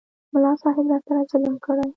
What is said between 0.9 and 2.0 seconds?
راسره ظلم کړی.